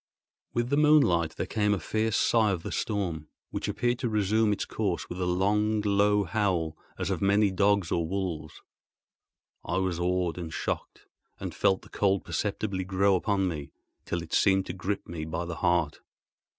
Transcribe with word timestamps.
With 0.55 0.71
the 0.71 0.77
moonlight 0.77 1.35
there 1.35 1.45
came 1.45 1.75
a 1.75 1.79
fierce 1.79 2.17
sigh 2.17 2.49
of 2.49 2.63
the 2.63 2.71
storm, 2.71 3.27
which 3.51 3.67
appeared 3.67 3.99
to 3.99 4.09
resume 4.09 4.51
its 4.51 4.65
course 4.65 5.07
with 5.07 5.21
a 5.21 5.27
long, 5.27 5.79
low 5.81 6.23
howl, 6.23 6.75
as 6.97 7.11
of 7.11 7.21
many 7.21 7.51
dogs 7.51 7.91
or 7.91 8.07
wolves. 8.07 8.61
I 9.63 9.77
was 9.77 9.99
awed 9.99 10.39
and 10.39 10.51
shocked, 10.51 11.05
and 11.39 11.53
felt 11.53 11.83
the 11.83 11.89
cold 11.89 12.23
perceptibly 12.25 12.83
grow 12.83 13.13
upon 13.13 13.47
me 13.47 13.73
till 14.03 14.23
it 14.23 14.33
seemed 14.33 14.65
to 14.65 14.73
grip 14.73 15.05
me 15.07 15.23
by 15.23 15.45
the 15.45 15.57
heart. 15.57 15.99